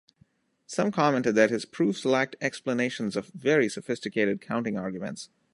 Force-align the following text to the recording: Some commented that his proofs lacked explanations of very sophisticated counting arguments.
Some 0.65 0.91
commented 0.91 1.35
that 1.35 1.51
his 1.51 1.63
proofs 1.63 2.05
lacked 2.05 2.35
explanations 2.41 3.15
of 3.15 3.27
very 3.35 3.69
sophisticated 3.69 4.41
counting 4.41 4.75
arguments. 4.75 5.29